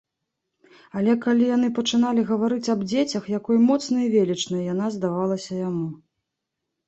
Але 0.99 1.11
калі 1.25 1.43
яны 1.49 1.67
пачыналі 1.79 2.21
гаварыць 2.29 2.71
аб 2.75 2.81
дзецях, 2.93 3.23
якой 3.39 3.57
моцнай 3.67 4.03
і 4.07 4.11
велічнай 4.15 4.65
яна 4.73 4.85
здавалася 4.95 5.53
яму. 5.67 5.85